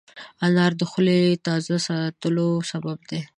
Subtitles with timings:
[0.45, 3.21] انار د خولې تازه ساتلو سبب دی.